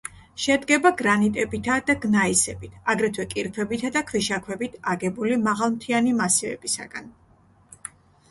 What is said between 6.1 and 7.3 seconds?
მასივებისაგან.